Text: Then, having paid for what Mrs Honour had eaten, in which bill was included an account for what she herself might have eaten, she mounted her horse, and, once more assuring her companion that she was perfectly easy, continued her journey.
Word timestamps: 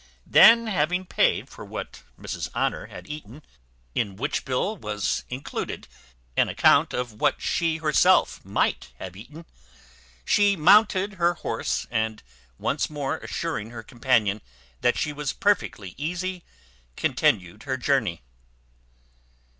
Then, 0.25 0.65
having 0.65 1.05
paid 1.05 1.47
for 1.47 1.63
what 1.63 2.01
Mrs 2.19 2.49
Honour 2.55 2.87
had 2.87 3.07
eaten, 3.07 3.43
in 3.93 4.15
which 4.15 4.45
bill 4.45 4.75
was 4.75 5.23
included 5.29 5.87
an 6.35 6.49
account 6.49 6.89
for 6.89 7.03
what 7.03 7.39
she 7.39 7.77
herself 7.77 8.43
might 8.43 8.93
have 8.97 9.15
eaten, 9.15 9.45
she 10.25 10.55
mounted 10.55 11.13
her 11.21 11.35
horse, 11.35 11.85
and, 11.91 12.23
once 12.57 12.89
more 12.89 13.19
assuring 13.19 13.69
her 13.69 13.83
companion 13.83 14.41
that 14.79 14.97
she 14.97 15.13
was 15.13 15.33
perfectly 15.33 15.93
easy, 15.99 16.43
continued 16.95 17.61
her 17.69 17.77
journey. 17.77 18.23